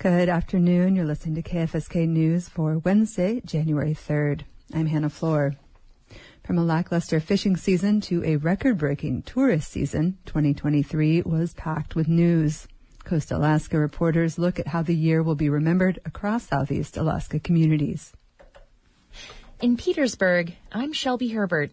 [0.00, 0.96] Good afternoon.
[0.96, 4.44] You're listening to KFSK News for Wednesday, January 3rd.
[4.72, 5.56] I'm Hannah Floor.
[6.42, 12.66] From a lackluster fishing season to a record-breaking tourist season, 2023 was packed with news.
[13.04, 18.14] Coast Alaska reporters look at how the year will be remembered across Southeast Alaska communities.
[19.60, 21.72] In Petersburg, I'm Shelby Herbert.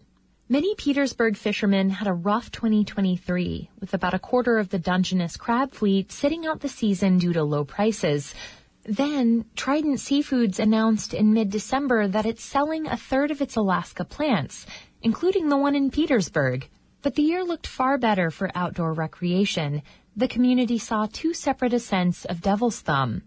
[0.50, 5.72] Many Petersburg fishermen had a rough 2023, with about a quarter of the Dungeness crab
[5.72, 8.34] fleet sitting out the season due to low prices.
[8.82, 14.64] Then, Trident Seafoods announced in mid-December that it's selling a third of its Alaska plants,
[15.02, 16.70] including the one in Petersburg.
[17.02, 19.82] But the year looked far better for outdoor recreation.
[20.16, 23.22] The community saw two separate ascents of Devil's Thumb.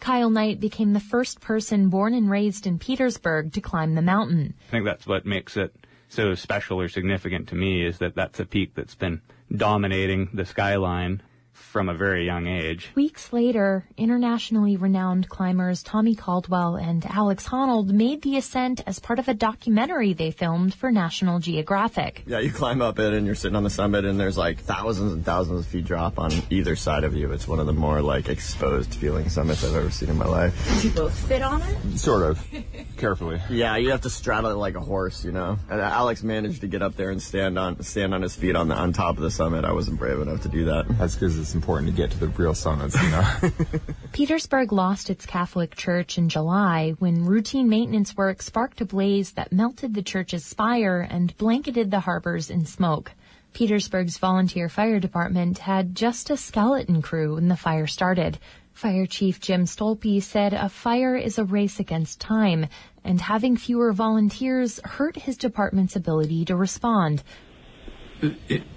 [0.00, 4.54] Kyle Knight became the first person born and raised in Petersburg to climb the mountain.
[4.66, 5.72] I think that's what makes it
[6.14, 9.20] so special or significant to me is that that's a peak that's been
[9.54, 11.20] dominating the skyline
[11.54, 12.90] from a very young age.
[12.94, 19.18] Weeks later, internationally renowned climbers Tommy Caldwell and Alex Honnold made the ascent as part
[19.18, 22.24] of a documentary they filmed for National Geographic.
[22.26, 25.12] Yeah, you climb up it and you're sitting on the summit and there's like thousands
[25.12, 27.32] and thousands of feet drop on either side of you.
[27.32, 30.74] It's one of the more like exposed feeling summits I've ever seen in my life.
[30.74, 31.98] Did you both fit on it?
[31.98, 32.44] Sort of.
[32.96, 33.40] Carefully.
[33.48, 35.58] Yeah, you have to straddle it like a horse, you know.
[35.70, 38.68] And Alex managed to get up there and stand on stand on his feet on
[38.68, 39.64] the on top of the summit.
[39.64, 40.86] I wasn't brave enough to do that.
[40.98, 43.24] That's because it's important to get to the real summits, you know.
[44.12, 49.52] Petersburg lost its Catholic church in July when routine maintenance work sparked a blaze that
[49.52, 53.12] melted the church's spire and blanketed the harbors in smoke.
[53.52, 58.38] Petersburg's volunteer fire department had just a skeleton crew when the fire started.
[58.72, 62.68] Fire Chief Jim Stolpe said a fire is a race against time,
[63.04, 67.22] and having fewer volunteers hurt his department's ability to respond.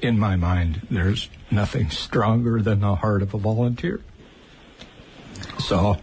[0.02, 4.02] In my mind, there's nothing stronger than the heart of a volunteer.
[5.60, 5.98] So,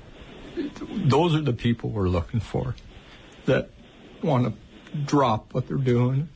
[0.90, 2.74] those are the people we're looking for
[3.46, 3.70] that
[4.22, 6.28] want to drop what they're doing,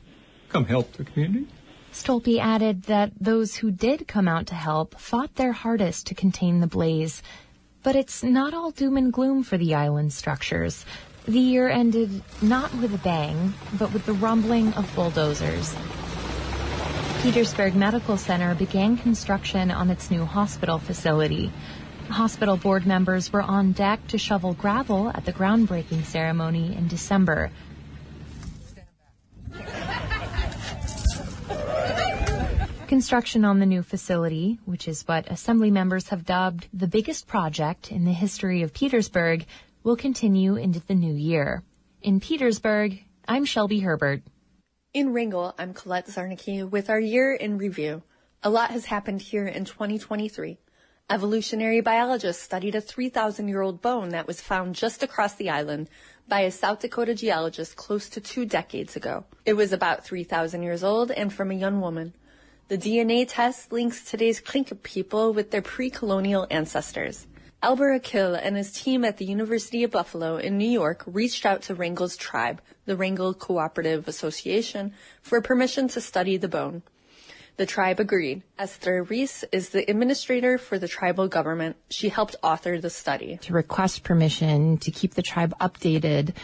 [0.49, 1.47] come help the community.
[1.91, 6.59] Stolpe added that those who did come out to help fought their hardest to contain
[6.59, 7.23] the blaze.
[7.81, 10.85] But it's not all doom and gloom for the island structures.
[11.25, 15.75] The year ended not with a bang, but with the rumbling of bulldozers.
[17.21, 21.51] Petersburg Medical Center began construction on its new hospital facility.
[22.07, 27.51] Hospital board members were on deck to shovel gravel at the groundbreaking ceremony in December.
[32.87, 37.91] Construction on the new facility, which is what assembly members have dubbed the biggest project
[37.91, 39.45] in the history of Petersburg,
[39.83, 41.63] will continue into the new year.
[42.01, 44.21] In Petersburg, I'm Shelby Herbert.
[44.91, 48.01] In Wrangell, I'm Colette Zarnicki with our year in review.
[48.41, 50.57] A lot has happened here in 2023.
[51.07, 55.91] Evolutionary biologists studied a 3,000 year old bone that was found just across the island
[56.27, 59.25] by a South Dakota geologist close to two decades ago.
[59.45, 62.15] It was about 3,000 years old and from a young woman.
[62.67, 67.27] The DNA test links today's Tlingit people with their pre-colonial ancestors.
[67.61, 71.61] Albert Aqil and his team at the University of Buffalo in New York reached out
[71.63, 76.83] to Wrangell's tribe, the Wrangell Cooperative Association, for permission to study the bone.
[77.57, 78.43] The tribe agreed.
[78.57, 81.75] Esther Reese is the administrator for the tribal government.
[81.89, 83.37] She helped author the study.
[83.41, 86.35] To request permission to keep the tribe updated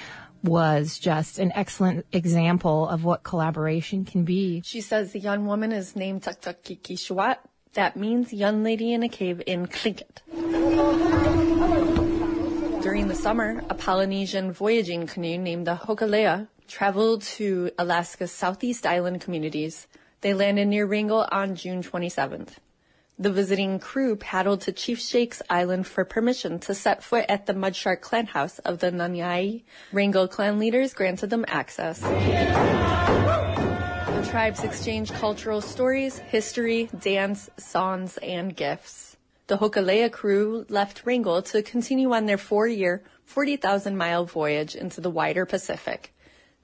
[0.44, 4.62] was just an excellent example of what collaboration can be.
[4.66, 7.38] She says the young woman is named Taktakikishwat.
[7.75, 10.24] That means young lady in a cave in Tlingit.
[12.81, 19.19] During the summer, a Polynesian voyaging canoe named the Hokulea traveled to Alaska's southeast island
[19.19, 19.88] communities.
[20.22, 22.59] They landed near Wrangell on June 27th.
[23.19, 27.53] The visiting crew paddled to Chief Shake's Island for permission to set foot at the
[27.53, 29.63] Mudshark clan house of the Nanyai.
[29.92, 32.02] Wrangell clan leaders granted them access.
[34.35, 39.16] Tribes exchange cultural stories, history, dance, songs, and gifts.
[39.47, 45.10] The Hokulea crew left Wrangell to continue on their four-year, 40,000 mile voyage into the
[45.10, 46.13] wider Pacific.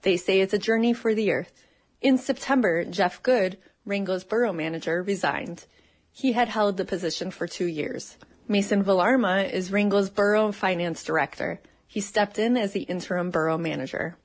[0.01, 1.65] They say it's a journey for the earth.
[2.01, 5.63] In September, Jeff Good, Wrangell's borough manager, resigned.
[6.11, 8.17] He had held the position for two years.
[8.49, 11.61] Mason Villarma is Wrangell's borough finance director.
[11.87, 14.17] He stepped in as the interim borough manager.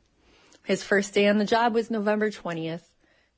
[0.65, 2.82] His first day on the job was November 20th.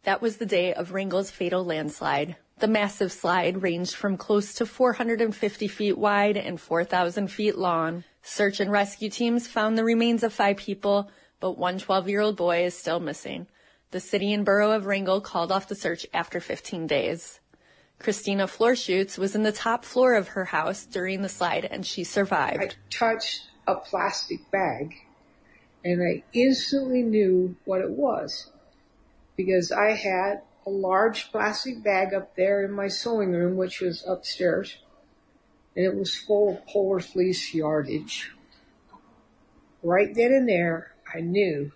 [0.05, 2.37] That was the day of Wrangell's fatal landslide.
[2.59, 8.05] The massive slide ranged from close to 450 feet wide and 4,000 feet long.
[8.23, 11.11] Search and rescue teams found the remains of five people,
[11.41, 13.47] but one 12-year-old boy is still missing.
[13.91, 17.41] The city and borough of Wrangell called off the search after 15 days.
[17.99, 22.05] Christina Florschutz was in the top floor of her house during the slide and she
[22.05, 22.61] survived.
[22.61, 24.95] I touched a plastic bag
[25.85, 28.51] and I instantly knew what it was
[29.39, 34.05] because I had a large plastic bag up there in my sewing room, which was
[34.07, 34.77] upstairs,
[35.77, 38.33] and it was full of polar fleece yardage.
[39.83, 41.71] Right then and there, I knew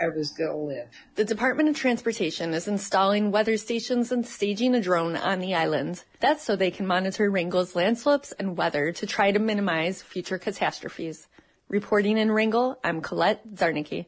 [0.00, 0.88] I was going to live.
[1.14, 6.04] The Department of Transportation is installing weather stations and staging a drone on the island.
[6.20, 11.26] That's so they can monitor Wrangell's landslips and weather to try to minimize future catastrophes.
[11.68, 14.06] Reporting in Wrangell, I'm Colette Zarnicki.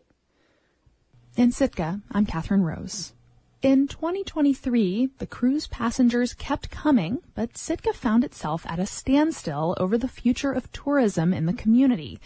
[1.38, 3.12] In Sitka, I'm Catherine Rose.
[3.62, 9.96] In 2023, the cruise passengers kept coming, but Sitka found itself at a standstill over
[9.96, 12.18] the future of tourism in the community.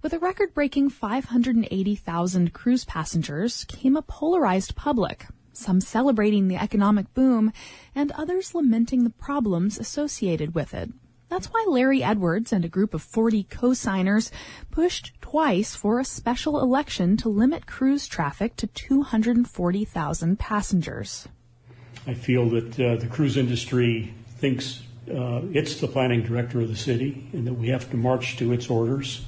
[0.00, 7.12] With a record breaking 580,000 cruise passengers came a polarized public, some celebrating the economic
[7.14, 7.52] boom
[7.96, 10.92] and others lamenting the problems associated with it.
[11.32, 14.30] That's why Larry Edwards and a group of 40 co-signers
[14.70, 21.26] pushed twice for a special election to limit cruise traffic to 240,000 passengers.
[22.06, 26.76] I feel that uh, the cruise industry thinks uh, it's the planning director of the
[26.76, 29.24] city and that we have to march to its orders.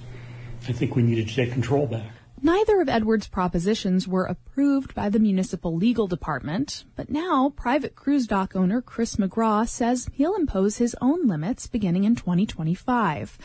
[0.68, 2.12] I think we needed to take control back.
[2.42, 8.26] Neither of Edwards' propositions were approved by the municipal legal department, but now private cruise
[8.26, 13.38] dock owner Chris McGraw says he'll impose his own limits beginning in 2025.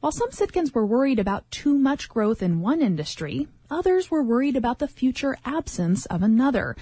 [0.00, 4.56] While some Sitkans were worried about too much growth in one industry, others were worried
[4.56, 6.74] about the future absence of another.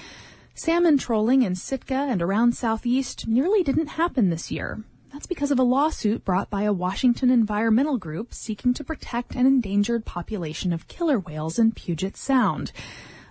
[0.54, 4.84] Salmon trolling in Sitka and around Southeast nearly didn't happen this year,
[5.20, 9.44] that's because of a lawsuit brought by a Washington environmental group seeking to protect an
[9.44, 12.72] endangered population of killer whales in Puget Sound.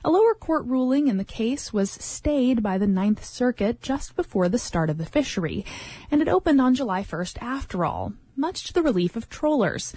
[0.06, 4.47] A lower court ruling in the case was stayed by the Ninth Circuit just before
[4.47, 5.65] the start of the fishery,
[6.12, 9.91] and it opened on July 1st after all, much to the relief of trollers.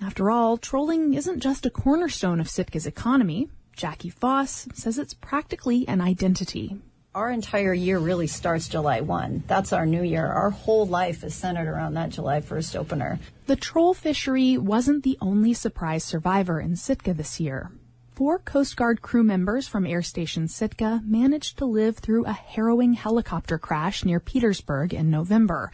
[0.00, 3.48] After all, trolling isn't just a cornerstone of Sitka's economy.
[3.76, 6.80] Jackie Foss says it's practically an identity
[7.18, 9.42] our entire year really starts July 1.
[9.48, 10.24] That's our new year.
[10.24, 13.18] Our whole life is centered around that July 1st opener.
[13.46, 17.72] The troll fishery wasn't the only surprise survivor in Sitka this year.
[18.12, 22.92] Four Coast Guard crew members from Air Station Sitka managed to live through a harrowing
[22.92, 25.72] helicopter crash near Petersburg in November.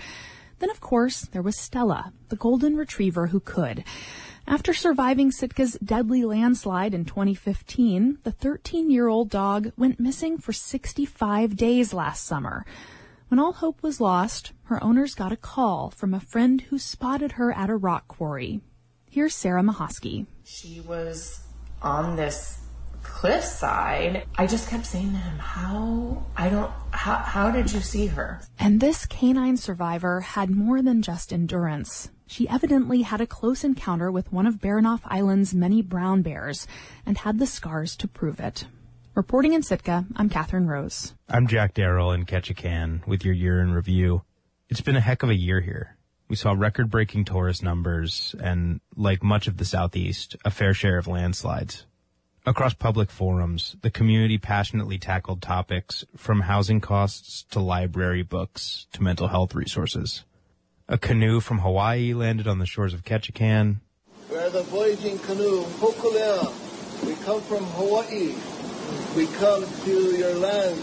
[0.61, 3.85] Then, of course, there was Stella, the golden retriever who could.
[4.47, 10.53] After surviving Sitka's deadly landslide in 2015, the 13 year old dog went missing for
[10.53, 12.67] 65 days last summer.
[13.29, 17.33] When all hope was lost, her owners got a call from a friend who spotted
[17.33, 18.61] her at a rock quarry.
[19.11, 20.27] Here's Sarah Mahosky.
[20.45, 21.41] She was
[21.81, 22.61] on this
[23.03, 24.27] cliffside.
[24.37, 28.43] I just kept saying to him, How, I don't, how, how did you see her?
[28.59, 32.11] And this canine survivor had more than just endurance.
[32.27, 36.67] She evidently had a close encounter with one of Baranof Island's many brown bears
[37.05, 38.67] and had the scars to prove it.
[39.15, 41.15] Reporting in Sitka, I'm Catherine Rose.
[41.29, 44.23] I'm Jack Darrell in Ketchikan with your year in review.
[44.69, 45.97] It's been a heck of a year here.
[46.27, 50.97] We saw record breaking tourist numbers and, like much of the Southeast, a fair share
[50.97, 51.85] of landslides.
[52.47, 59.03] Across public forums, the community passionately tackled topics from housing costs to library books to
[59.03, 60.25] mental health resources.
[60.87, 63.77] A canoe from Hawaii landed on the shores of Ketchikan.
[64.31, 67.07] We are the voyaging canoe, Hokulea.
[67.07, 68.35] We come from Hawaii.
[69.17, 70.77] We come to your land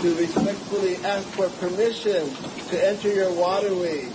[0.00, 2.30] to respectfully ask for permission
[2.70, 4.08] to enter your waterways,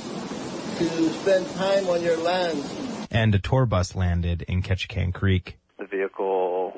[0.79, 2.63] to spend time on your land.
[3.11, 5.59] And a tour bus landed in Ketchikan Creek.
[5.77, 6.73] The vehicle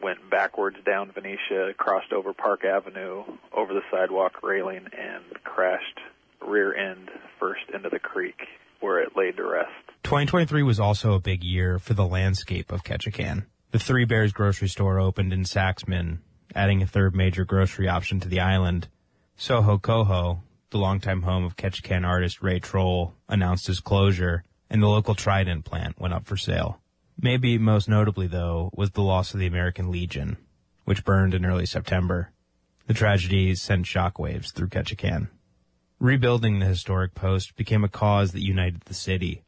[0.00, 5.98] went backwards down Venetia, crossed over Park Avenue, over the sidewalk railing, and crashed
[6.40, 8.38] rear end first into the creek
[8.80, 9.72] where it laid to rest.
[10.04, 13.46] 2023 was also a big year for the landscape of Ketchikan.
[13.72, 16.18] The Three Bears grocery store opened in Saxman,
[16.54, 18.88] adding a third major grocery option to the island.
[19.36, 24.88] Soho Coho, the longtime home of Ketchikan artist Ray Troll, announced his closure, and the
[24.88, 26.80] local Trident plant went up for sale.
[27.20, 30.36] Maybe most notably, though, was the loss of the American Legion,
[30.84, 32.32] which burned in early September.
[32.86, 35.28] The tragedy sent shockwaves through Ketchikan.
[36.00, 39.42] Rebuilding the historic post became a cause that united the city.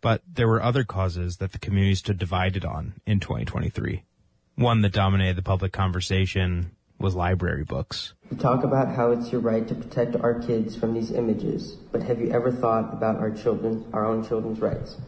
[0.00, 4.04] But there were other causes that the community stood divided on in 2023.
[4.54, 6.70] One that dominated the public conversation
[7.00, 8.14] was library books.
[8.30, 12.04] You talk about how it's your right to protect our kids from these images, but
[12.04, 14.98] have you ever thought about our children, our own children's rights?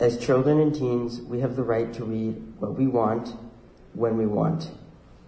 [0.00, 3.34] As children and teens, we have the right to read what we want,
[3.92, 4.70] when we want,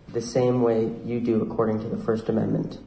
[0.08, 2.78] the same way you do according to the First Amendment.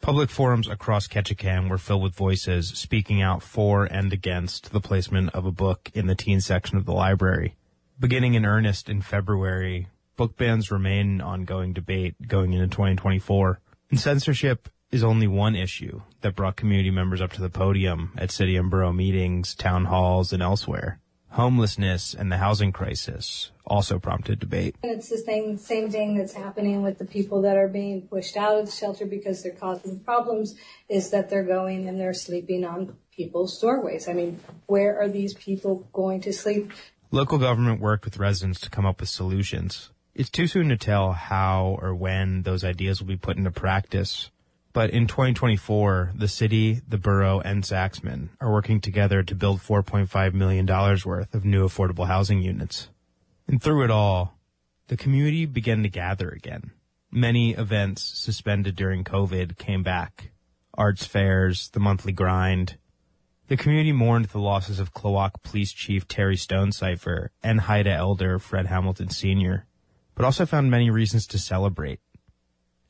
[0.00, 5.28] Public forums across Ketchikan were filled with voices speaking out for and against the placement
[5.34, 7.54] of a book in the teen section of the library.
[7.98, 13.60] Beginning in earnest in February, book bans remain an ongoing debate going into 2024.
[13.90, 18.30] And censorship is only one issue that brought community members up to the podium at
[18.30, 20.98] city and borough meetings, town halls, and elsewhere.
[21.30, 24.74] Homelessness and the housing crisis also prompted debate.
[24.82, 28.36] And it's the same same thing that's happening with the people that are being pushed
[28.36, 30.56] out of the shelter because they're causing problems
[30.88, 34.08] is that they're going and they're sleeping on people's doorways.
[34.08, 36.72] I mean, where are these people going to sleep?
[37.12, 39.90] Local government worked with residents to come up with solutions.
[40.14, 44.30] It's too soon to tell how or when those ideas will be put into practice.
[44.72, 50.32] But in 2024, the city, the borough, and Saxman are working together to build $4.5
[50.32, 52.88] million worth of new affordable housing units.
[53.48, 54.38] And through it all,
[54.86, 56.70] the community began to gather again.
[57.10, 60.30] Many events suspended during COVID came back.
[60.74, 62.76] Arts fairs, the monthly grind.
[63.48, 68.66] The community mourned the losses of Klawock Police Chief Terry Stonecipher and Haida Elder Fred
[68.66, 69.66] Hamilton Sr.,
[70.14, 71.98] but also found many reasons to celebrate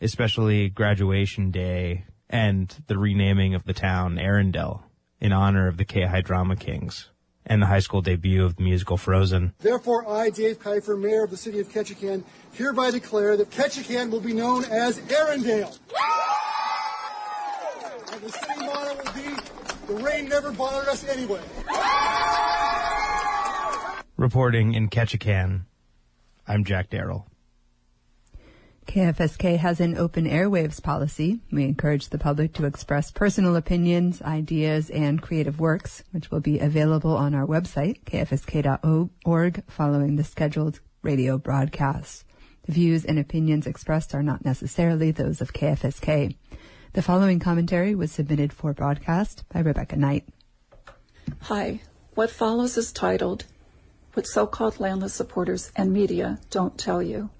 [0.01, 4.83] especially graduation day and the renaming of the town Arendelle
[5.21, 7.11] in honor of the K-High Drama Kings
[7.47, 9.53] and the high school debut of the musical Frozen.
[9.59, 14.21] Therefore, I, Dave Kiffer, Mayor of the City of Ketchikan, hereby declare that Ketchikan will
[14.21, 15.79] be known as Arendelle.
[18.13, 19.37] and the city motto will be,
[19.87, 21.41] the rain never bothered us anyway.
[24.17, 25.63] Reporting in Ketchikan,
[26.47, 27.27] I'm Jack Darrell.
[28.87, 31.41] KFSK has an open airwaves policy.
[31.53, 36.59] We encourage the public to express personal opinions, ideas, and creative works, which will be
[36.59, 42.25] available on our website, kfsk.org, following the scheduled radio broadcast.
[42.65, 46.37] The views and opinions expressed are not necessarily those of KFSK.
[46.93, 50.29] The following commentary was submitted for broadcast by Rebecca Knight.
[51.43, 51.81] Hi.
[52.15, 53.45] What follows is titled,
[54.15, 57.31] What So-Called Landless Supporters and Media Don't Tell You.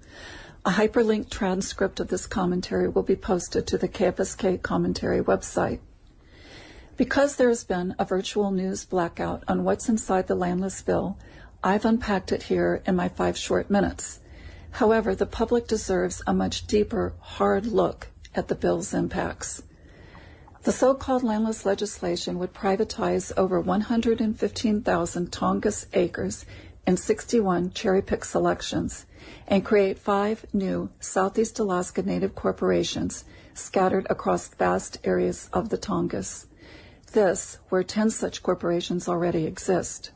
[0.63, 5.79] A hyperlinked transcript of this commentary will be posted to the KFSK commentary website.
[6.97, 11.17] Because there has been a virtual news blackout on what's inside the landless bill,
[11.63, 14.19] I've unpacked it here in my five short minutes.
[14.69, 19.63] However, the public deserves a much deeper, hard look at the bill's impacts.
[20.61, 26.45] The so-called landless legislation would privatize over 115,000 Tongass acres
[26.85, 29.07] in 61 cherry-pick selections
[29.47, 33.23] and create five new Southeast Alaska Native corporations
[33.53, 36.45] scattered across vast areas of the Tongass.
[37.13, 40.11] This, where 10 such corporations already exist.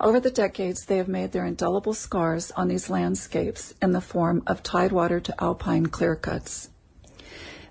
[0.00, 4.42] Over the decades, they have made their indelible scars on these landscapes in the form
[4.46, 6.68] of tidewater to alpine clearcuts.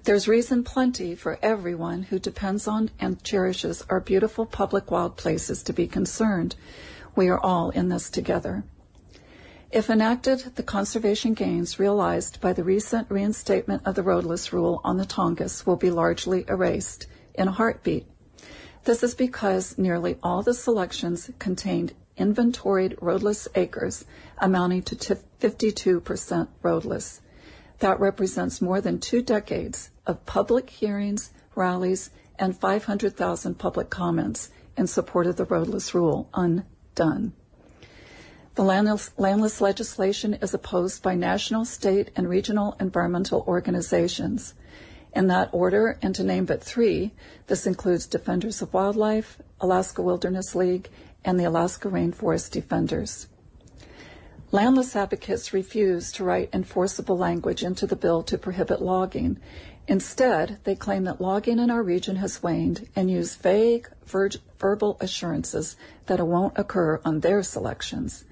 [0.06, 5.64] There's reason plenty for everyone who depends on and cherishes our beautiful public wild places
[5.64, 6.56] to be concerned.
[7.16, 8.64] We are all in this together.
[9.74, 14.98] If enacted, the conservation gains realized by the recent reinstatement of the roadless rule on
[14.98, 18.06] the Tongass will be largely erased in a heartbeat.
[18.84, 24.06] This is because nearly all the selections contained inventoried roadless acres
[24.38, 27.22] amounting to 52% roadless.
[27.80, 34.86] That represents more than two decades of public hearings, rallies, and 500,000 public comments in
[34.86, 37.34] support of the roadless rule undone.
[38.56, 44.54] The landless, landless, legislation is opposed by national, state, and regional environmental organizations.
[45.16, 47.14] In that order, and to name but three,
[47.48, 50.90] this includes Defenders of Wildlife, Alaska Wilderness League,
[51.26, 53.28] and the Alaska Rainforest Defenders.
[54.52, 59.40] Landless advocates refuse to write enforceable language into the bill to prohibit logging.
[59.88, 64.30] Instead, they claim that logging in our region has waned and use vague ver-
[64.60, 68.26] verbal assurances that it won't occur on their selections.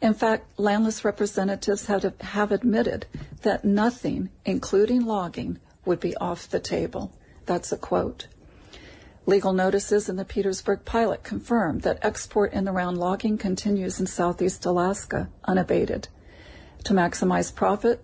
[0.00, 3.06] In fact, landless representatives have, have admitted
[3.42, 7.12] that nothing, including logging, would be off the table.
[7.46, 8.28] That's a quote.
[9.26, 14.06] Legal notices in the Petersburg pilot confirm that export in the round logging continues in
[14.06, 16.08] southeast Alaska unabated.
[16.84, 18.02] To maximize profit,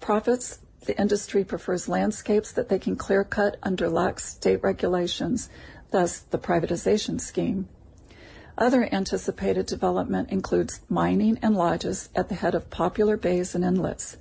[0.00, 5.48] profits, the industry prefers landscapes that they can clear cut under lax state regulations,
[5.92, 7.68] thus the privatization scheme.
[8.58, 14.16] Other anticipated development includes mining and lodges at the head of popular bays and inlets.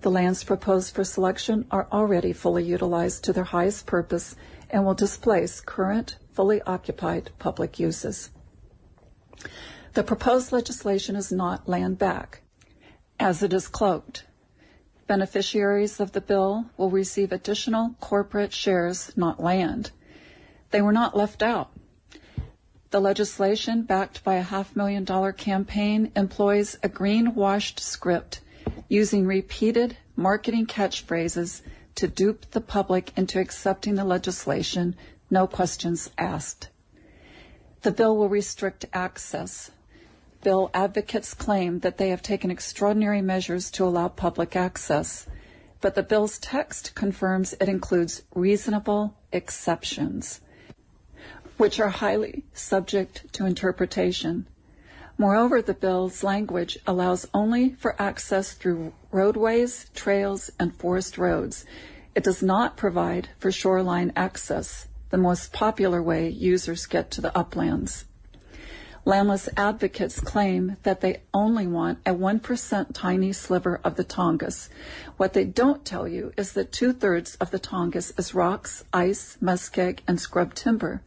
[0.00, 4.34] The lands proposed for selection are already fully utilized to their highest purpose
[4.70, 8.30] and will displace current fully occupied public uses.
[9.92, 12.40] The proposed legislation is not land back,
[13.20, 14.24] as it is cloaked.
[15.06, 19.90] Beneficiaries of the bill will receive additional corporate shares, not land.
[20.70, 21.70] They were not left out.
[22.90, 28.40] The legislation, backed by a half million dollar campaign, employs a green-washed script
[28.88, 31.62] using repeated marketing catchphrases
[31.96, 34.94] to dupe the public into accepting the legislation,
[35.30, 36.68] no questions asked.
[37.82, 39.70] The bill will restrict access.
[40.42, 45.26] Bill advocates claim that they have taken extraordinary measures to allow public access,
[45.80, 50.40] but the bill's text confirms it includes reasonable exceptions,
[51.56, 54.46] which are highly subject to interpretation.
[55.18, 61.64] Moreover, the bill's language allows only for access through roadways, trails, and forest roads.
[62.14, 67.36] It does not provide for shoreline access, the most popular way users get to the
[67.36, 68.04] uplands.
[69.08, 74.68] Landless advocates claim that they only want a 1% tiny sliver of the Tongass.
[75.16, 79.38] What they don't tell you is that two thirds of the Tongass is rocks, ice,
[79.40, 81.02] muskeg, and scrub timber.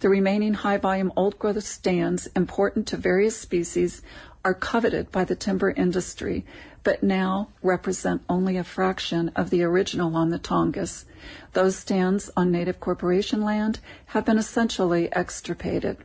[0.00, 4.00] The remaining high volume old growth stands important to various species
[4.46, 6.46] are coveted by the timber industry,
[6.82, 11.04] but now represent only a fraction of the original on the Tongass.
[11.52, 15.98] Those stands on native corporation land have been essentially extirpated.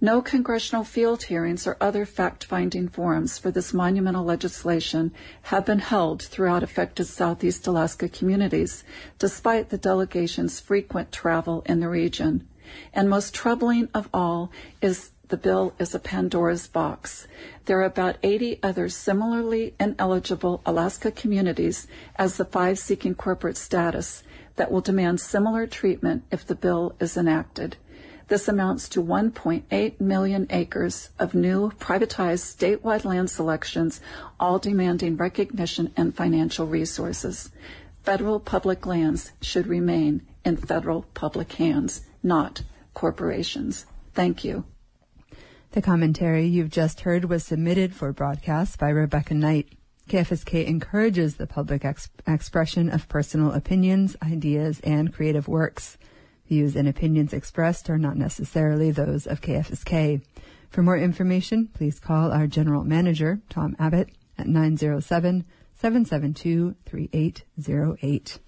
[0.00, 5.10] No congressional field hearings or other fact-finding forums for this monumental legislation
[5.42, 8.84] have been held throughout affected Southeast Alaska communities,
[9.18, 12.46] despite the delegation's frequent travel in the region.
[12.94, 17.26] And most troubling of all is the bill is a Pandora's box.
[17.64, 24.22] There are about 80 other similarly ineligible Alaska communities as the five seeking corporate status
[24.54, 27.76] that will demand similar treatment if the bill is enacted.
[28.28, 34.02] This amounts to 1.8 million acres of new privatized statewide land selections,
[34.38, 37.50] all demanding recognition and financial resources.
[38.02, 43.86] Federal public lands should remain in federal public hands, not corporations.
[44.12, 44.64] Thank you.
[45.72, 49.68] The commentary you've just heard was submitted for broadcast by Rebecca Knight.
[50.08, 55.96] KFSK encourages the public ex- expression of personal opinions, ideas, and creative works.
[56.48, 60.22] Views and opinions expressed are not necessarily those of KFSK.
[60.70, 64.08] For more information, please call our General Manager, Tom Abbott,
[64.38, 68.38] at 907 772 3808.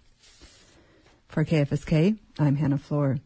[1.28, 3.18] For KFSK, I'm Hannah Floor.